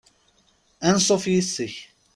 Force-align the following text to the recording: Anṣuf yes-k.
Anṣuf 0.87 1.23
yes-k. 1.33 1.75